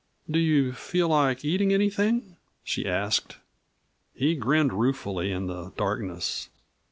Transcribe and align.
"Do 0.27 0.39
you 0.39 0.73
feel 0.73 1.09
like 1.09 1.45
eating 1.45 1.71
anything?" 1.71 2.35
she 2.63 2.87
asked. 2.87 3.37
He 4.15 4.33
grinned 4.33 4.73
ruefully 4.73 5.31
in 5.31 5.45
the 5.45 5.73
darkness. 5.77 6.49